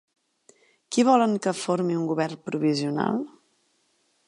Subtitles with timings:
[0.95, 3.23] Qui volen que formi un govern provisional?